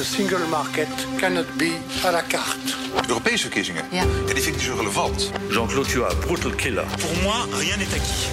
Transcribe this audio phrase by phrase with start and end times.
[0.00, 0.88] the single market
[1.18, 1.72] cannot be
[2.04, 2.74] à la carte.
[3.08, 3.84] Europese verkiezingen?
[3.90, 4.04] Ja.
[4.04, 5.30] die vind ik niet zo relevant.
[5.48, 6.84] Jean-Claude, tu as brutal killer.
[6.84, 8.28] Pour moi, rien n'est acquis.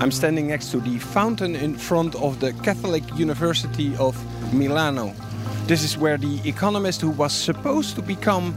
[0.00, 4.16] I'm standing next to the fountain in front of the Catholic University of
[4.52, 5.12] Milano.
[5.66, 8.54] This is where the economist who was supposed to become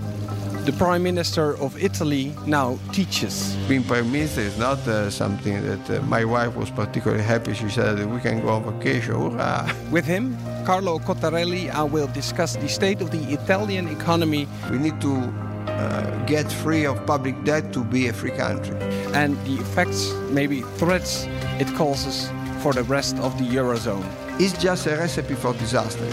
[0.72, 3.56] the Prime Minister of Italy now teaches.
[3.68, 7.56] Being Prime Minister is not uh, something that uh, my wife was particularly happy.
[7.56, 9.16] She said, We can go on vacation.
[9.16, 9.74] Hurrah!
[9.90, 15.02] With him, Carlo Cottarelli, I will discuss the state of the Italian economy We need
[15.02, 18.78] to uh, get free of public debt to be a free country.
[19.14, 21.26] and the effects, maybe threats,
[21.60, 22.30] it causes
[22.62, 24.06] for the rest of the Eurozone.
[24.40, 26.06] It's just a recipe for disaster,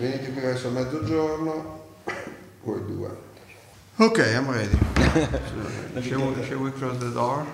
[0.00, 1.84] venite qui verso mezzogiorno,
[2.64, 3.16] voi due.
[3.96, 4.78] Ok, I'm ready.
[6.02, 7.46] shall, we, shall we close the door?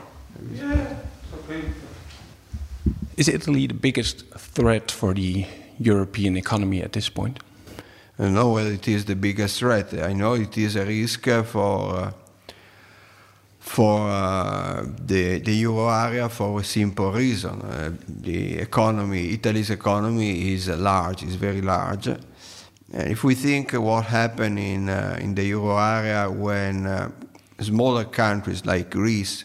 [3.16, 5.44] Is Italy the biggest threat for the
[5.78, 7.40] European economy at this point?
[8.18, 9.92] I don't know whether it is the biggest threat.
[9.94, 12.12] I know it is a risk for uh,
[13.58, 17.60] for uh, the the euro area for a simple reason.
[17.62, 22.08] Uh, the economy, Italy's economy, is uh, large, is very large.
[22.92, 27.10] If we think what happened in uh, in the euro area when uh,
[27.60, 29.44] smaller countries like Greece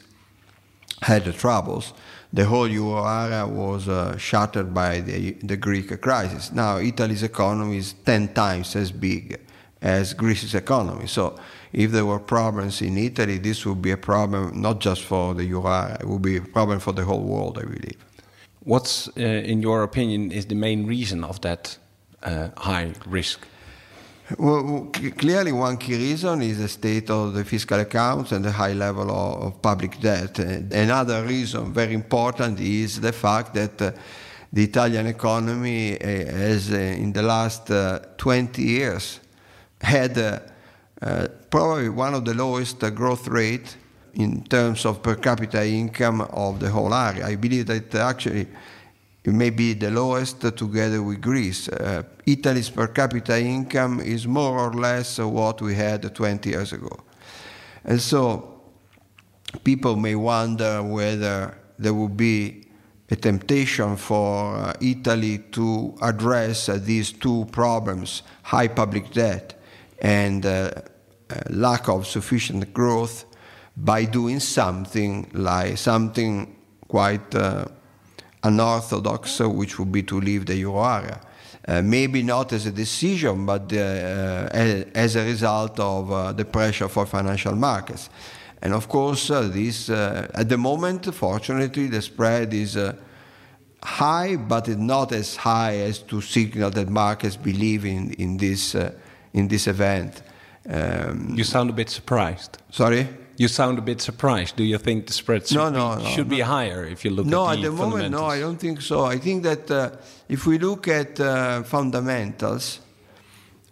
[1.02, 1.94] had the troubles,
[2.31, 6.52] the whole euro area was uh, shattered by the, the Greek crisis.
[6.52, 9.39] Now, Italy's economy is 10 times as big
[9.81, 11.08] as Greece's economy.
[11.08, 11.36] So,
[11.73, 15.44] if there were problems in Italy, this would be a problem not just for the
[15.45, 17.98] euro area, it would be a problem for the whole world, I believe.
[18.59, 21.78] What's, uh, in your opinion, is the main reason of that
[22.23, 23.47] high risk?
[24.38, 28.73] Well, clearly, one key reason is the state of the fiscal accounts and the high
[28.73, 30.39] level of, of public debt.
[30.39, 33.92] Uh, another reason, very important, is the fact that uh,
[34.54, 39.20] the Italian economy uh, has, uh, in the last uh, 20 years,
[39.82, 40.39] had uh,
[41.02, 43.76] uh, probably one of the lowest uh, growth rate
[44.14, 47.26] in terms of per capita income of the whole area.
[47.26, 48.48] I believe that actually
[49.23, 51.70] it may be the lowest together with Greece.
[51.70, 57.04] Uh, Italy's per capita income is more or less what we had 20 years ago.
[57.83, 58.61] And so
[59.64, 62.64] people may wonder whether there will be
[63.11, 69.61] a temptation for uh, Italy to address uh, these two problems high public debt
[69.99, 70.71] and uh,
[71.30, 73.26] uh, lack of sufficient growth
[73.76, 76.55] by doing something like something
[76.88, 77.65] quite uh,
[78.43, 81.19] unorthodox, which would be to leave the euro area.
[81.67, 86.43] Uh, maybe not as a decision, but uh, uh, as a result of uh, the
[86.43, 88.09] pressure for financial markets.
[88.63, 92.93] And of course, uh, this uh, at the moment, fortunately, the spread is uh,
[93.83, 98.75] high, but it's not as high as to signal that markets believe in in this
[98.75, 98.91] uh,
[99.33, 100.23] in this event.
[100.69, 102.58] Um, You sound a bit surprised.
[102.71, 103.08] sorry.
[103.41, 104.55] You sound a bit surprised.
[104.55, 107.09] Do you think the spread should, No, be, no, no, should be higher if you
[107.09, 108.25] look at the No, at the, moment, no.
[108.25, 109.03] I don't think so.
[109.03, 109.89] I think that uh,
[110.29, 112.81] if we look at uh, fundamentals,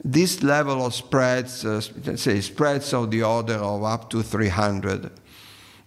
[0.03, 5.11] this level of spreads, uh, let's say spreads of the order of up to 300,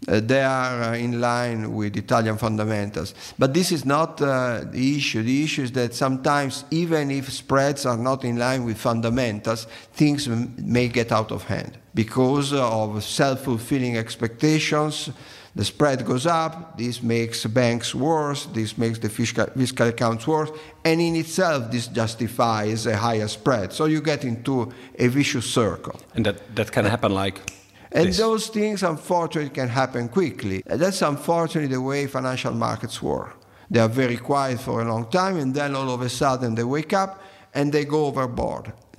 [0.08, 3.14] uh, they are uh, in line with Italian fundamentals.
[3.38, 5.22] But this is not uh, the issue.
[5.22, 10.26] The issue is that sometimes, even if spreads are not in line with fundamentals, things
[10.26, 15.10] m- may get out of hand because of self fulfilling expectations.
[15.54, 20.48] The spread goes up, this makes banks worse, this makes the fiscal, fiscal accounts worse,
[20.82, 23.70] and in itself, this justifies a higher spread.
[23.74, 26.00] So you get into a vicious circle.
[26.14, 27.42] And that, that can happen like
[27.94, 30.62] And those things, unfortunately, can happen quickly.
[30.66, 33.36] And That's unfortunately the way financial markets work.
[33.70, 36.64] They are very quiet for a long time, and then all of a sudden they
[36.64, 37.22] wake up
[37.54, 38.72] and they go overboard.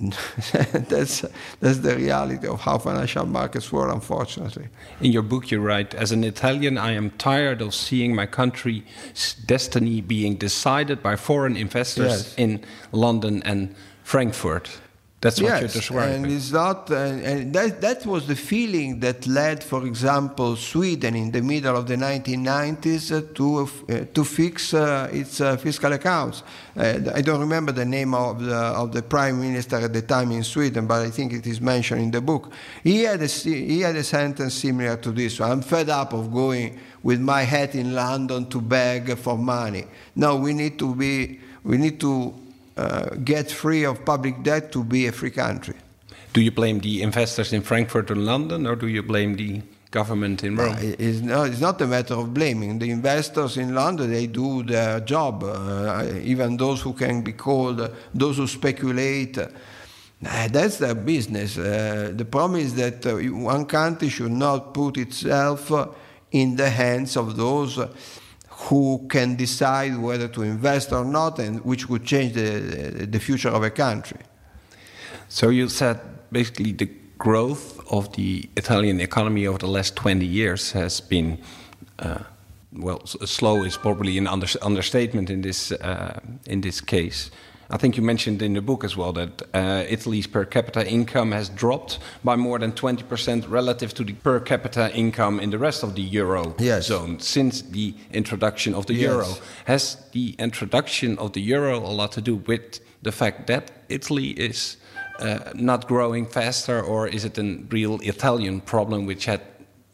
[0.88, 1.24] that's,
[1.60, 4.68] that's the reality of how financial markets work, unfortunately.
[5.00, 8.82] In your book, you write, As an Italian, I am tired of seeing my country's
[9.46, 12.34] destiny being decided by foreign investors Yes.
[12.36, 12.60] in
[12.92, 14.80] London and Frankfurt.
[15.24, 16.24] That's what you're yes, describing.
[16.24, 21.14] and it's not, and, and that, that was the feeling that led, for example, Sweden
[21.14, 25.90] in the middle of the 1990s uh, to uh, to fix uh, its uh, fiscal
[25.94, 26.42] accounts.
[26.76, 30.30] Uh, I don't remember the name of the of the prime minister at the time
[30.30, 32.52] in Sweden, but I think it is mentioned in the book.
[32.82, 35.40] He had a he had a sentence similar to this.
[35.40, 39.86] I'm fed up of going with my hat in London to beg for money.
[40.16, 42.43] No, we need to be we need to uh,
[43.24, 45.74] get free of public debt to be a free country.
[46.32, 49.62] do you blame the investors in Frankfurt and London, or do you blame the
[49.94, 50.76] government in Rome.
[50.80, 52.80] It's not, it's not a matter of blaming.
[52.80, 55.44] The investors in London, they do their job.
[55.44, 59.46] Uh, even those who can be called, uh, those who speculate, uh,
[60.50, 61.56] that's their business.
[61.56, 63.14] Uh, the problem is that uh,
[63.52, 65.86] one country should not put itself uh,
[66.32, 67.78] in the hands of those
[68.56, 73.48] who can decide whether to invest or not and which would change the, the future
[73.48, 74.20] of a country.
[75.28, 80.72] So you said basically the growth of the Italian economy over the last 20 years
[80.72, 81.38] has been,
[81.98, 82.18] uh,
[82.72, 87.30] well, slow is probably an under, understatement in this, uh, in this case.
[87.70, 91.32] I think you mentioned in the book as well that uh, Italy's per capita income
[91.32, 95.82] has dropped by more than 20% relative to the per capita income in the rest
[95.82, 96.86] of the euro yes.
[96.86, 99.02] zone since the introduction of the yes.
[99.02, 99.26] euro.
[99.66, 104.28] Has the introduction of the euro a lot to do with the fact that Italy
[104.30, 104.76] is
[105.18, 109.40] uh, not growing faster, or is it a real Italian problem which had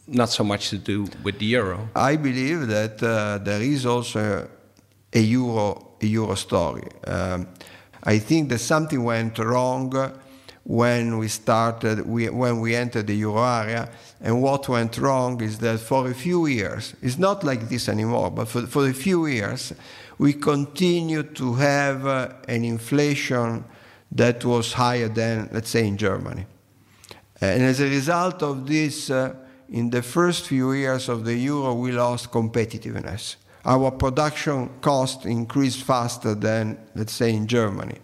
[0.07, 1.89] not so much to do with the euro?
[1.95, 4.49] I believe that uh, there is also
[5.13, 6.89] a euro a euro story.
[7.07, 7.49] Um,
[8.03, 9.93] I think that something went wrong
[10.65, 13.91] when we started, we, when we entered the euro area.
[14.21, 18.31] And what went wrong is that for a few years, it's not like this anymore,
[18.31, 19.73] but for, for a few years,
[20.19, 23.65] we continued to have uh, an inflation
[24.13, 26.47] that was higher than, let's say, in Germany.
[27.41, 29.35] And as a result of this, uh,
[29.71, 33.37] in the first few years of the euro, we lost competitiveness.
[33.65, 37.99] Our production cost increased faster than, let's say, in Germany.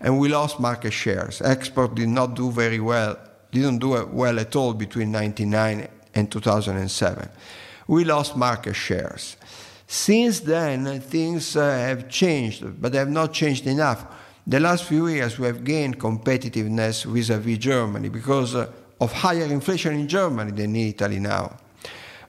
[0.00, 1.42] And we lost market shares.
[1.42, 3.18] Export did not do very well,
[3.50, 7.28] didn't do well at all between 1999 and 2007.
[7.86, 9.36] We lost market shares.
[9.86, 14.06] Since then, things uh, have changed, but they have not changed enough.
[14.46, 19.94] The last few years, we have gained competitiveness vis-à-vis Germany because uh, of higher inflation
[19.94, 21.58] in Germany than in Italy now.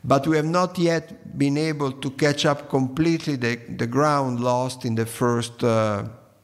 [0.03, 4.83] But we have not yet been able to catch up completely the, the ground lost
[4.85, 6.03] in the first, uh,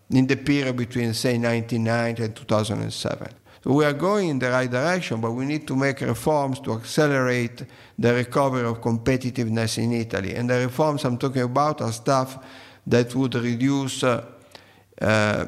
[0.09, 3.27] in the period between, say, 1990 and 2007.
[3.61, 6.73] So we are going in the right direction, but we need to make reforms to
[6.73, 7.65] accelerate
[7.97, 10.35] the recovery of competitiveness in Italy.
[10.35, 12.37] And the reforms I'm talking about are stuff
[12.87, 14.25] that would reduce uh,
[15.01, 15.45] uh,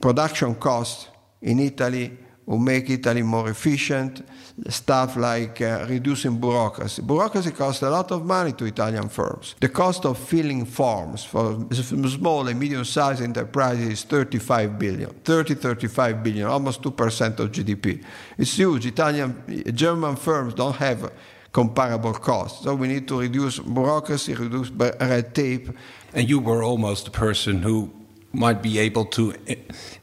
[0.00, 1.08] production costs
[1.42, 2.16] in Italy
[2.48, 4.26] will make Italy more efficient.
[4.68, 7.02] Stuff like uh, reducing bureaucracy.
[7.02, 9.54] Bureaucracy costs a lot of money to Italian firms.
[9.60, 11.66] The cost of filling forms for
[12.08, 18.02] small and medium sized enterprises is 35 billion, 30, 35 billion, almost 2% of GDP.
[18.38, 18.86] It's huge.
[18.86, 19.30] Italian,
[19.74, 21.12] German firms don't have
[21.52, 22.64] comparable costs.
[22.64, 25.68] So we need to reduce bureaucracy, reduce red tape.
[26.14, 27.92] And you were almost the person who
[28.32, 29.34] might be able to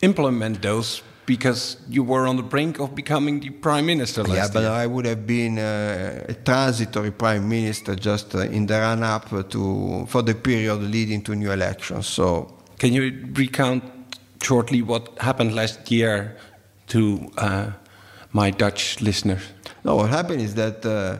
[0.01, 4.37] implement those because you were on the brink of becoming the prime minister last year.
[4.37, 4.69] yeah, but year.
[4.71, 10.05] I would have been uh, a transitory prime minister just uh, in the run-up to
[10.07, 12.07] for the period leading to new elections.
[12.07, 13.83] So, can you recount
[14.41, 16.37] shortly what happened last year
[16.87, 17.71] to uh,
[18.31, 19.41] my Dutch listeners?
[19.83, 20.85] No, what happened is that.
[20.85, 21.19] Uh,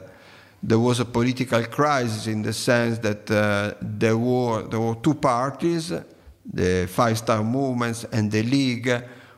[0.68, 5.14] there was a political crisis in the sense that uh, there were there were two
[5.14, 5.94] parties,
[6.44, 8.90] the Five Star Movements and the League,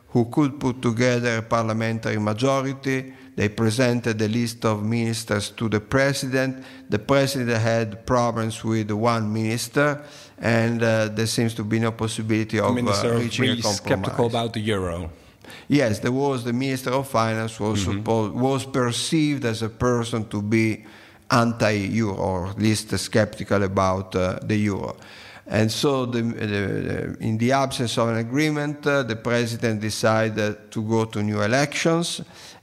[0.08, 3.12] who could put together a parliamentary majority.
[3.36, 6.64] They presented a list of ministers to the president.
[6.90, 10.02] The president had problems with one minister,
[10.38, 13.76] and uh, there seems to be no possibility of minister uh, reaching really a compromise.
[13.76, 15.10] skeptical about the euro.
[15.68, 17.98] Yes, there was the minister of finance was Mm-hmm.
[17.98, 20.84] supposed, was perceived as a person to be
[21.30, 24.96] anti-euro, or at least skeptical about uh, the euro.
[25.50, 30.82] And so, the, the, in the absence of an agreement, uh, the president decided to
[30.82, 32.20] go to new elections,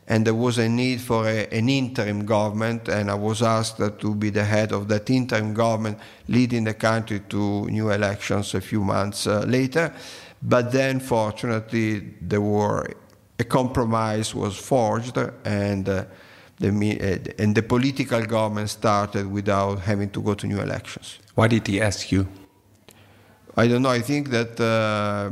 [0.07, 3.89] and there was a need for a, an interim government, and I was asked uh,
[3.89, 8.61] to be the head of that interim government, leading the country to new elections a
[8.61, 9.91] few months uh, later.
[10.43, 12.87] But then, fortunately, there were
[13.39, 16.05] a compromise was forged, and uh,
[16.59, 21.17] the, uh, and the political government started without having to go to new elections.
[21.33, 22.27] Why did he ask you?
[23.57, 23.89] I don't know.
[23.89, 25.29] I think that uh,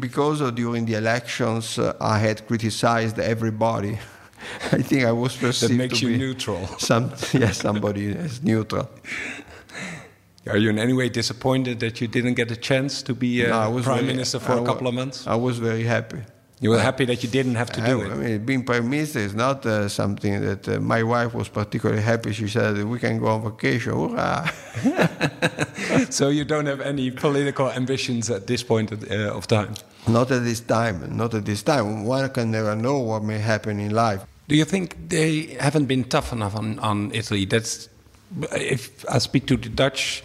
[0.00, 3.98] because of during the elections, uh, I had criticized everybody.
[4.72, 6.66] I think I was perceived that makes to you be neutral.
[6.78, 8.88] Some, yeah, somebody is neutral.
[10.46, 13.48] Are you in any way disappointed that you didn't get a chance to be uh,
[13.68, 15.26] No, prime very- minister for I a couple of months?
[15.26, 16.22] I was very happy.
[16.60, 18.16] You were happy that you didn't have to do I it.
[18.16, 22.32] mean, being prime minister is not uh, something that uh, my wife was particularly happy.
[22.32, 24.50] She said, "We can go on vacation." Hurrah!
[26.10, 29.74] so you don't have any political ambitions at this point of, uh, of time.
[30.08, 31.16] not at this time.
[31.16, 32.04] Not at this time.
[32.04, 34.24] One can never know what may happen in life.
[34.48, 37.44] Do you think they haven't been tough enough on, on Italy?
[37.44, 37.88] That's
[38.52, 40.22] if I speak to the Dutch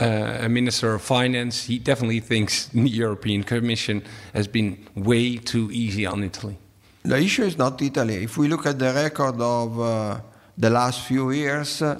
[0.00, 4.02] uh, Minister of Finance, he definitely thinks the European Commission
[4.34, 6.56] has been way too easy on Italy.
[7.02, 8.24] The issue is not Italy.
[8.24, 10.20] If we look at the record of uh,
[10.56, 11.98] the last few years, uh,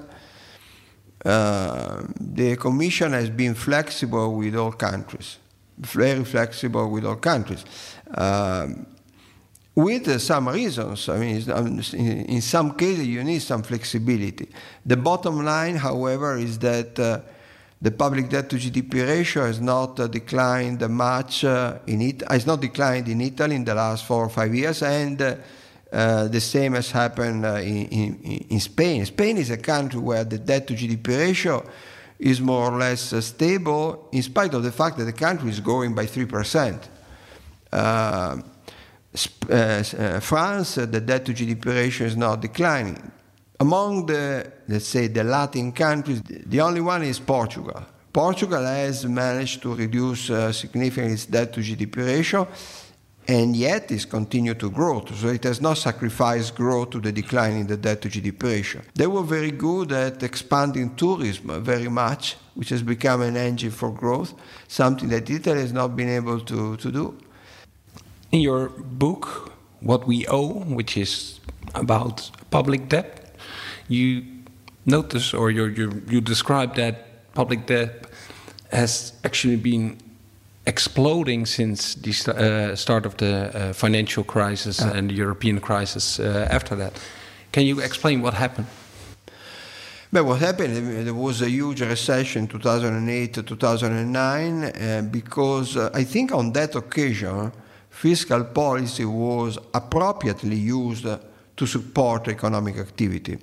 [2.21, 5.39] the Commission has been flexible with all countries,
[5.79, 7.65] very flexible with all countries.
[8.15, 8.87] Um,
[9.75, 11.09] with uh, some reasons.
[11.09, 14.49] I mean, um, in, in, some cases, you need some flexibility.
[14.85, 17.21] The bottom line, however, is that uh,
[17.83, 22.23] the public debt to GDP ratio has not uh, declined much uh, in it.
[22.31, 25.35] Has not declined in Italy in the last four or five years, and uh,
[25.93, 29.05] uh, the same has happened in, in, in, Spain.
[29.05, 31.69] Spain is a country where the debt to GDP ratio
[32.21, 35.93] is more or less stable, in spite of the fact that the country is growing
[35.93, 36.89] by three percent.
[37.73, 38.41] Uh,
[39.51, 43.11] uh, France, uh, the debt to GDP ratio is not declining.
[43.63, 47.81] Among the, let's say, the Latin countries, the only one is Portugal.
[48.13, 52.49] Portugal has managed to reduce uh, significantly its debt to GDP ratio,
[53.29, 55.05] and yet it's continued to grow.
[55.15, 58.83] So it has not sacrificed growth to the decline in the debt to GDP ratio.
[58.97, 63.93] They were very good at expanding tourism very much, which has become an engine for
[63.93, 64.35] growth,
[64.67, 67.17] something that Italy has not been able to, to do.
[68.33, 71.39] In your book, What We Owe, which is
[71.77, 73.22] about public debt,
[73.89, 74.25] you
[74.87, 78.07] notice or you, you, you describe that public debt
[78.71, 79.97] has actually been
[80.67, 84.93] exploding since the uh, start of the uh, financial crisis uh.
[84.95, 87.01] and the European crisis uh, after that.
[87.51, 88.67] Can you explain what happened?
[90.13, 91.07] But what happened?
[91.07, 96.75] There was a huge recession in 2008 2009 uh, because uh, I think on that
[96.75, 97.51] occasion
[97.89, 101.07] fiscal policy was appropriately used
[101.57, 103.39] to support economic activity.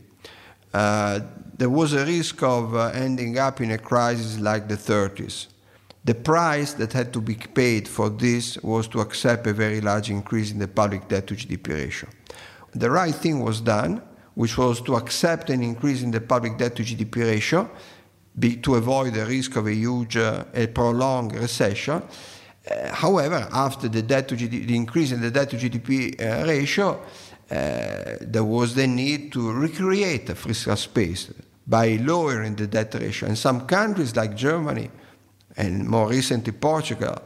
[0.73, 1.19] Uh,
[1.57, 5.47] there was a risk of uh, ending up in a crisis like the 30s.
[6.05, 10.09] The price that had to be paid for this was to accept a very large
[10.09, 12.09] increase in the public debt to GDP ratio.
[12.73, 14.01] The right thing was done,
[14.35, 17.69] which was to accept an increase in the public debt to GDP ratio
[18.37, 22.03] be, to avoid the risk of a huge, uh, a prolonged recession
[22.69, 26.45] uh, however, after the, debt to GDP, the increase in the debt to GDP uh,
[26.45, 27.01] ratio,
[27.49, 31.31] there was the need to recreate a fiscal space
[31.65, 33.29] by lowering the debt ratio.
[33.29, 34.89] And some countries like Germany
[35.55, 37.21] and more recently Portugal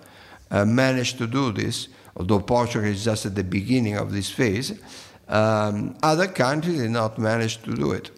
[0.52, 4.80] uh, managed to do this, although Portugal is just at the beginning of this phase.
[5.28, 8.12] Um, other countries did not manage to do it.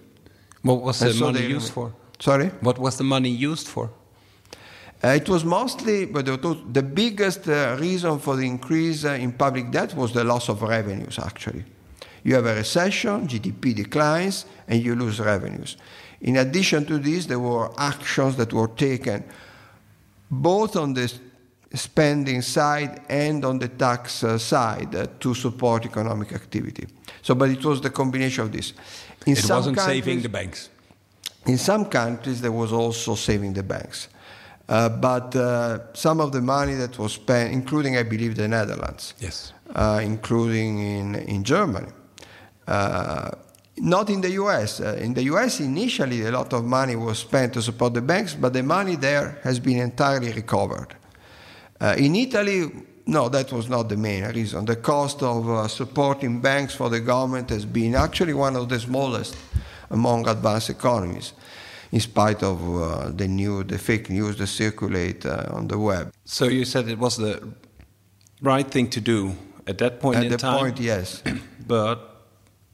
[0.63, 1.93] What was and the so money used for?
[2.19, 2.47] Sorry?
[2.61, 3.91] What was the money used for?
[5.03, 9.69] Uh, it was mostly, but the biggest uh, reason for the increase uh, in public
[9.69, 11.63] debt was the loss of revenues, actually.
[12.25, 15.77] You have a recession, GDP declines, and you lose revenues.
[16.21, 19.23] In addition to this, there were actions that were taken
[20.31, 21.13] both on the
[21.75, 26.87] spending side and on the tax uh, side uh, to support economic activity.
[27.21, 28.73] So, but it was the combination of this.
[29.27, 30.69] In it wasn't saving the banks.
[31.45, 34.07] In some countries, there was also saving the banks.
[34.67, 39.13] Uh, but uh, some of the money that was spent, including, I believe, the Netherlands,
[39.19, 41.91] yes, uh, including in in Germany,
[43.77, 44.79] not in the U.S.
[44.79, 48.33] Uh, in the U.S., initially, a lot of money was spent to support the banks,
[48.33, 50.95] but the money there has been entirely recovered.
[51.79, 52.71] Uh, in Italy,
[53.05, 54.65] no, that was not the main reason.
[54.65, 59.35] The cost of supporting banks for the government has been actually one of the smallest
[59.89, 61.33] among advanced economies
[61.91, 66.11] in spite of uh, the new, the fake news that circulate uh, on the web.
[66.23, 67.47] So you said it was the
[68.41, 69.35] right thing to do
[69.67, 70.59] at that point at in time.
[70.59, 71.21] point, yes.
[71.67, 72.14] but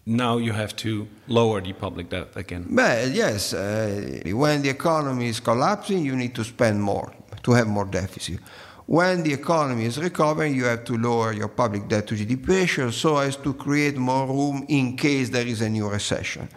[0.06, 2.68] now you have to lower the public debt again.
[2.70, 3.54] Well, yes.
[3.54, 8.40] Uh, when the economy is collapsing, you need to spend more to have more deficit.
[8.88, 12.92] When the economy is recovering, you have to lower your public debt to GDP ratio
[12.92, 16.50] so as to create more room in case there is a new recession.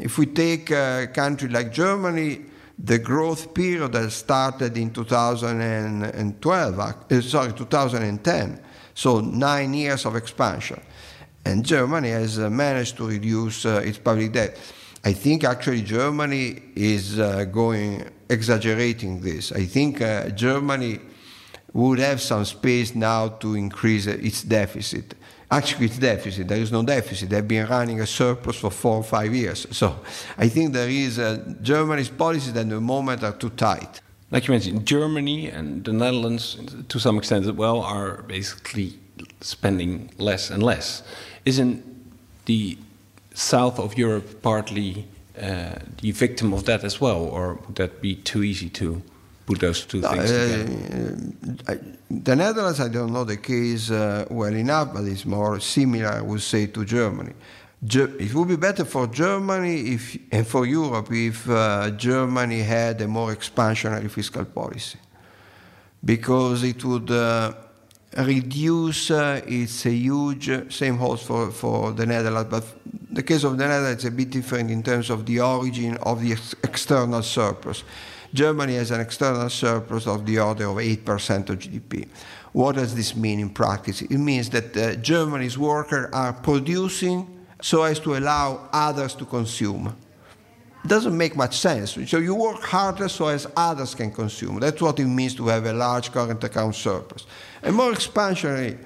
[0.00, 2.46] If we take a country like Germany,
[2.78, 8.60] the growth period started in 2012, uh, sorry, 2010,
[8.94, 10.80] so nine years of expansion.
[11.48, 14.58] And Germany has uh, managed to reduce uh, its public debt.
[15.02, 19.52] I think actually Germany is uh, going exaggerating this.
[19.52, 20.00] I think
[20.36, 21.00] Germany
[21.72, 25.14] would have some space now to increase its deficit.
[25.50, 26.46] Actually, it's deficit.
[26.46, 27.30] There is no deficit.
[27.30, 29.66] They've been running a surplus for four or five years.
[29.70, 30.00] So
[30.36, 31.16] I think there is
[31.62, 34.02] Germany's policies at the moment are too tight.
[34.30, 38.98] Like you mentioned, Germany and the Netherlands, to some extent as well, are basically
[39.40, 41.02] spending less and less.
[41.44, 41.82] Isn't
[42.46, 42.78] the
[43.34, 45.06] south of Europe partly
[45.40, 45.70] uh,
[46.02, 49.00] the victim of that as well, or would that be too easy to
[49.46, 51.54] put those two No, things uh, together?
[51.68, 51.78] I-
[52.10, 56.22] the Netherlands, I don't know the case uh, well enough, but it's more similar, I
[56.22, 57.32] would say, to Germany.
[57.86, 63.00] Ge- it would be better for Germany if, and for Europe if uh, Germany had
[63.02, 64.98] a more expansionary fiscal policy,
[66.04, 67.52] because it would uh,
[68.16, 72.64] reduce uh, its a huge same holds for, for the Netherlands, but
[73.10, 76.22] the case of the Netherlands is a bit different in terms of the origin of
[76.22, 77.84] the ex- external surplus.
[78.32, 82.08] Germany has an external surplus of the order of 8% of GDP.
[82.52, 84.02] What does this mean in practice?
[84.02, 89.96] It means that uh, Germany's workers are producing so as to allow others to consume
[90.88, 91.96] doesn't make much sense.
[92.10, 94.60] So you work harder so as others can consume.
[94.60, 97.26] That's what it means to have a large current account surplus.
[97.62, 98.78] A more expansionary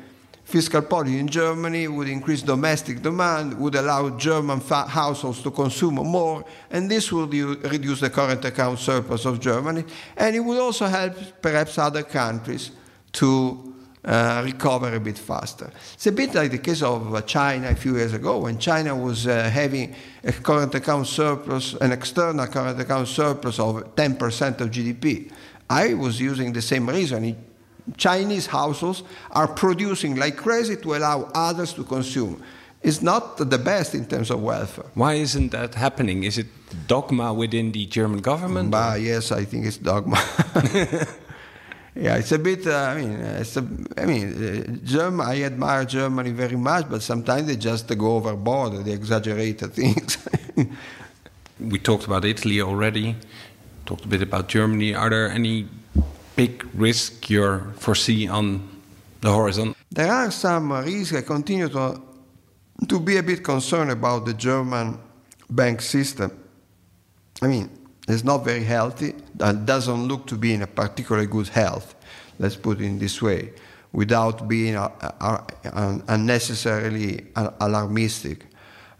[0.44, 5.94] fiscal policy in Germany would increase domestic demand, would allow German fa- households to consume
[5.94, 9.84] more, and this would u- reduce the current account surplus of Germany,
[10.16, 12.72] and it would also help perhaps other countries
[13.12, 13.71] to
[14.04, 15.70] uh, recover a bit faster.
[15.94, 18.96] It's a bit like the case of uh, China a few years ago when China
[18.96, 19.94] was uh, having
[20.24, 25.30] a current account surplus, an external current account surplus of 10% of GDP.
[25.70, 27.36] I was using the same reason.
[27.96, 32.42] Chinese households are producing like crazy to allow others to consume.
[32.82, 34.86] It's not the best in terms of welfare.
[34.94, 36.24] Why isn't that happening?
[36.24, 36.48] Is it
[36.88, 38.72] dogma within the German government?
[38.72, 40.18] But yes, I think it's dogma.
[41.94, 42.66] yeah, it's a bit.
[42.66, 43.66] Uh, I mean, it's a,
[43.98, 45.26] I mean, uh, German.
[45.26, 48.84] I admire Germany very much, but sometimes they just go overboard.
[48.84, 50.18] They exaggerate things.
[51.60, 53.16] we talked about Italy already.
[53.84, 54.94] Talked a bit about Germany.
[54.94, 55.68] Are there any
[56.36, 58.68] big risks you foresee on
[59.20, 59.74] the horizon?
[59.92, 61.14] there are some risks.
[61.14, 62.00] I continue to
[62.88, 64.98] to be a bit concerned about the German
[65.48, 66.32] bank system.
[67.40, 67.70] I mean,
[68.08, 69.14] it's not very healthy.
[69.40, 71.94] It doesn't look to be in a particularly good health.
[72.38, 73.52] Let's put it in this way,
[73.92, 78.42] without being uh, uh, unnecessarily alarmistic.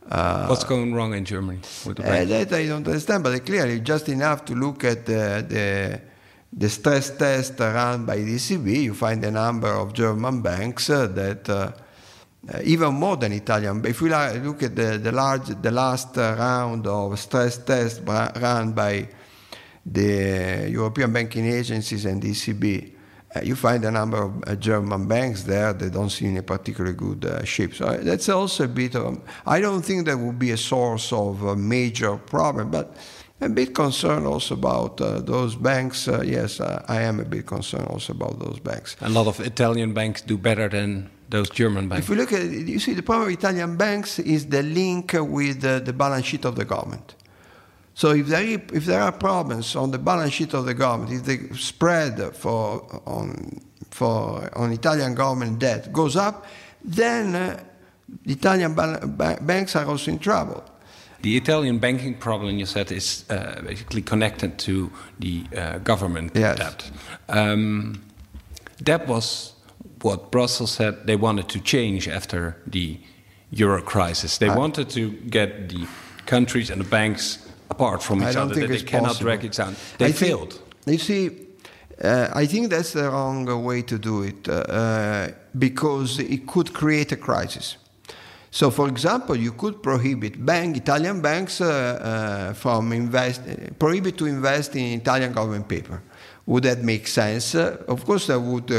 [0.09, 2.05] Uh, What's going wrong in Germany with the?
[2.05, 6.01] Uh, that I don't understand, but clearly, just enough to look at the, the,
[6.53, 11.07] the stress test run by the ECB, you find a number of German banks uh,
[11.07, 11.49] that,
[12.49, 16.87] uh, even more than Italian, if we look at the, the, large, the last round
[16.87, 19.09] of stress test run by
[19.87, 22.93] the European banking agencies and ECB,
[23.35, 26.43] uh, you find a number of uh, German banks there that don't seem in a
[26.43, 27.75] particularly good uh, shape.
[27.75, 31.43] So that's also a bit of, I don't think that would be a source of
[31.45, 32.97] a major problem, but
[33.41, 36.09] a bit concerned also about uh, those banks.
[36.09, 38.97] Uh, yes, I am a bit concerned also about those banks.
[39.01, 42.05] A lot of Italian banks do better than those German banks.
[42.05, 45.14] If you look at it, you see the problem of Italian banks is the link
[45.18, 47.16] with the balance sheet of the government.
[47.95, 51.25] So if there, if there are problems on the balance sheet of the government, if
[51.25, 56.47] the spread for, on, for, on Italian government debt goes up,
[56.85, 57.62] then uh,
[58.25, 60.62] Italian ba- banks are also in trouble.
[61.23, 64.90] The Italian banking problem, you said, is uh, basically connected to
[65.21, 66.59] the uh, government yes.
[66.59, 66.90] debt.
[67.29, 68.03] Um,
[68.81, 69.53] that was
[70.03, 72.99] what Brussels said they wanted to change after the
[73.51, 74.38] euro crisis.
[74.38, 75.87] They wanted to get the
[76.27, 79.25] countries and the banks apart from each other, that they cannot possible.
[79.25, 79.77] drag it down.
[79.99, 80.53] They I failed.
[80.53, 81.23] Think, you see,
[82.03, 87.12] uh, I think that's the wrong way to do it uh, because it could create
[87.12, 87.77] a crisis.
[88.51, 93.41] So, for example, you could prohibit bank, Italian banks uh, from invest,
[93.79, 96.03] prohibit to invest in Italian government paper.
[96.45, 97.55] Would that make sense?
[97.55, 98.71] of course, that would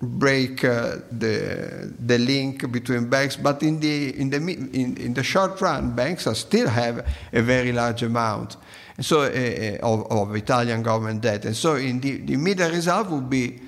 [0.00, 5.22] break uh, the the link between banks, but in the in the in, in the
[5.22, 8.56] short run, banks still have a very large amount,
[8.96, 13.08] and so uh, of, of, Italian government debt, and so in the, the immediate result
[13.08, 13.58] would be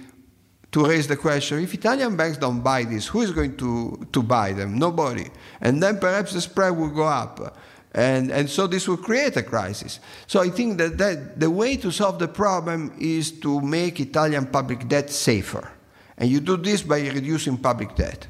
[0.71, 4.23] to raise the question: if Italian banks don't buy this, who is going to to
[4.23, 4.79] buy them?
[4.79, 5.27] Nobody,
[5.61, 7.57] and then perhaps the spread will go up.
[7.93, 9.99] And, and so this will create a crisis.
[10.29, 14.47] So I think that, that the way to solve the problem is to make Italian
[14.47, 15.73] public debt safer.
[16.20, 18.26] And you do this by reducing public debt.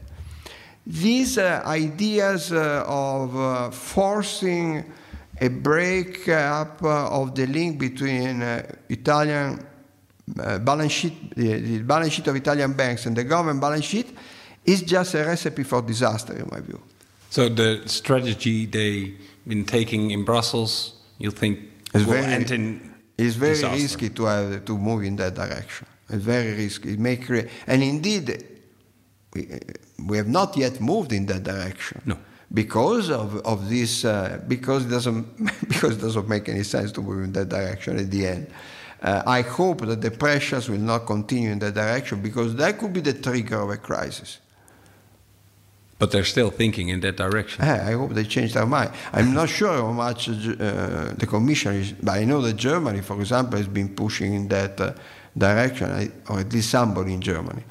[0.86, 4.84] These uh, ideas uh, of uh, forcing
[5.40, 8.42] a break breakup of the link between
[8.88, 9.66] Italian
[10.26, 14.16] balance sheet, the balance sheet of Italian banks and the government balance sheet
[14.64, 16.80] is just a recipe for disaster, in my view.
[17.30, 21.58] So the strategy they've been taking in Brussels, you think
[21.94, 23.82] is will very, end in It's very disaster.
[23.82, 25.86] risky to have to move in that direction.
[26.12, 26.94] It's very risky.
[26.94, 28.44] It may create, and indeed,
[29.34, 29.60] we,
[30.06, 32.02] we have not yet moved in that direction.
[32.04, 32.18] No.
[32.52, 35.24] because of, of this, uh, because, it doesn't,
[35.68, 38.46] because it doesn't make any sense to move in that direction at the end.
[39.02, 42.92] Uh, I hope that the pressures will not continue in that direction because that could
[42.92, 44.38] be the trigger of a crisis.
[45.98, 47.62] But they're still thinking in that direction.
[47.62, 48.90] I hope they change their mind.
[49.12, 53.20] I'm not sure how much uh, the Commission is, but I know that Germany, for
[53.20, 54.94] example, has been pushing in that uh,
[55.36, 57.62] direction, or at least somebody in Germany.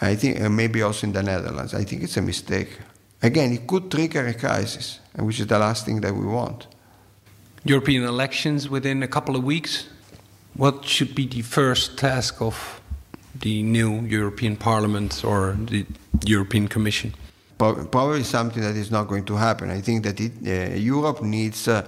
[0.00, 1.74] I think, uh, maybe also in the Netherlands.
[1.74, 2.78] I think it's a mistake.
[3.22, 6.68] Again, it could trigger a crisis, which is the last thing that we want.
[7.64, 9.88] European elections within a couple of weeks.
[10.54, 12.80] What should be the first task of
[13.40, 15.84] the new European Parliament or the
[16.24, 17.14] European Commission?
[17.58, 19.70] Probably something that is not going to happen.
[19.70, 21.82] I think that it, uh, Europe needs uh,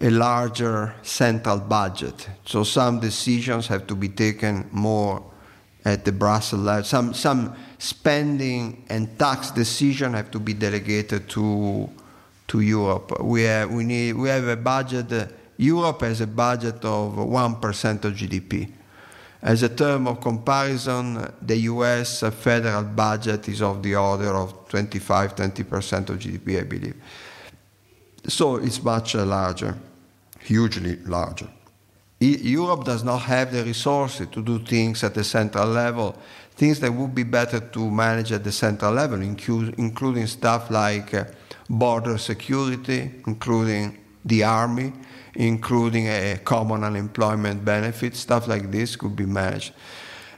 [0.00, 2.28] a larger central budget.
[2.44, 5.22] So some decisions have to be taken more
[5.84, 6.84] at the Brussels level.
[6.84, 11.88] Some, some spending and tax decisions have to be delegated to,
[12.48, 13.20] to Europe.
[13.22, 15.26] We have, we, need, we have a budget, uh,
[15.56, 18.72] Europe has a budget of 1% of GDP.
[19.42, 25.36] As a term of comparison, the US federal budget is of the order of 25
[25.36, 26.94] 20% of GDP, I believe.
[28.26, 29.76] So it's much larger,
[30.40, 31.48] hugely larger.
[32.20, 36.16] Europe does not have the resources to do things at the central level,
[36.54, 41.24] things that would be better to manage at the central level, including stuff like uh,
[41.68, 44.92] border security, including the army,
[45.34, 49.74] including a common unemployment benefit, stuff like this could be managed.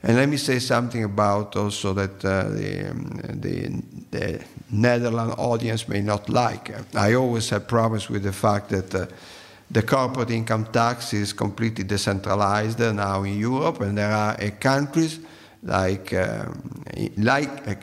[0.02, 5.88] And let me say something about also that uh, the, um, the, the, Netherlands audience
[5.88, 6.74] may not like.
[6.96, 9.06] I always have problems with the fact that uh,
[9.70, 15.20] the corporate income tax is completely decentralized now in Europe, and there are uh, countries
[15.62, 16.82] like, um,
[17.16, 17.74] like uh,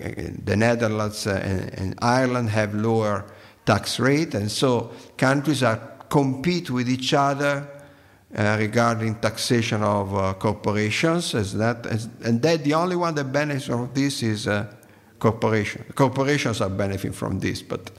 [0.44, 3.26] the Netherlands and, and Ireland have lower
[3.66, 7.73] tax rate, and so countries are compete with each other uh,
[8.36, 13.68] regarding taxation of uh, corporations, as that, as, and that the only one that benefits
[13.68, 14.66] from this is uh,
[15.20, 15.86] corporations.
[15.94, 17.92] Corporations are benefiting from this, but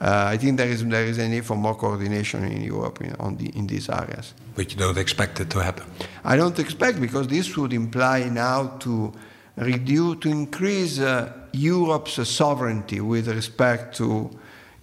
[0.00, 3.14] uh, I think there is there is a need for more coordination in Europe in,
[3.20, 4.34] on the, in these areas.
[4.56, 5.86] But you don't expect it to happen.
[6.24, 9.12] I don't expect because this would imply now to
[9.56, 14.30] reduce to increase uh, Europe's sovereignty with respect to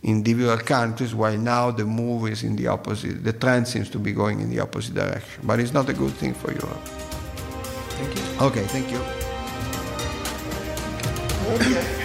[0.03, 3.23] individual countries, while now the move is in the opposite.
[3.23, 6.13] The trend seems to be going in the opposite direction, but it's not a good
[6.13, 6.85] thing for Europe.
[7.97, 8.45] Thank you.
[8.45, 8.99] Okay, thank you.
[11.53, 12.00] Okay.